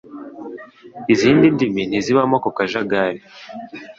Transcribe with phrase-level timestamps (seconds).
[1.13, 3.21] izindi ndimi ntizibamo ako kajagari